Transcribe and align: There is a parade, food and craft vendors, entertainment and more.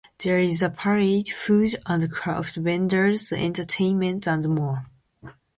There 0.17 0.39
is 0.39 0.63
a 0.63 0.71
parade, 0.71 1.27
food 1.27 1.75
and 1.85 2.11
craft 2.11 2.55
vendors, 2.55 3.31
entertainment 3.31 4.27
and 4.27 4.49
more. 4.49 4.87